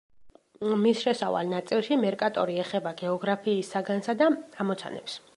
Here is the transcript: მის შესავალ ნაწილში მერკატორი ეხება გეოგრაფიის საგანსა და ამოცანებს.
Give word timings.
მის 0.83 1.01
შესავალ 1.07 1.51
ნაწილში 1.51 1.97
მერკატორი 2.05 2.57
ეხება 2.63 2.93
გეოგრაფიის 3.01 3.69
საგანსა 3.75 4.17
და 4.23 4.31
ამოცანებს. 4.65 5.19